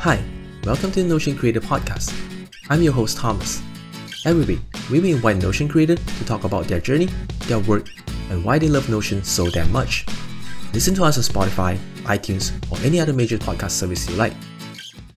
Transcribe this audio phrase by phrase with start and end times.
[0.00, 0.18] Hi,
[0.64, 2.14] welcome to the Notion Creator Podcast.
[2.70, 3.60] I'm your host, Thomas.
[4.24, 4.60] Every week,
[4.90, 7.10] we will invite Notion Creator to talk about their journey,
[7.48, 7.86] their work,
[8.30, 10.06] and why they love Notion so damn much.
[10.72, 14.32] Listen to us on Spotify, iTunes, or any other major podcast service you like.